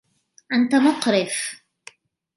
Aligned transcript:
أنت 0.53 0.75
مقرف! 0.75 1.61